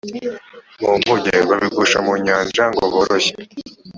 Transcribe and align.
mu 0.81 0.91
nkuge 0.99 1.33
babijugunya 1.49 1.99
mu 2.05 2.13
nyanja 2.25 2.63
ngo 2.73 2.83
boroshye 2.93 3.33